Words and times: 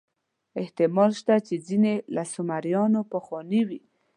احتمال 0.61 1.11
شته 1.19 1.35
چې 1.47 1.53
ځینې 1.67 1.93
له 2.15 2.23
سومریانو 2.33 2.99
پخواني 3.11 3.61
وي. 3.67 3.79